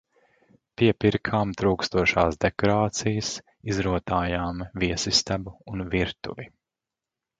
Piepirkām 0.81 1.51
trūkstošās 1.61 2.39
dekorācijas, 2.45 3.29
izrotājām 3.75 4.65
viesistabu 4.85 5.55
un 5.75 5.89
virtuvi. 5.97 6.49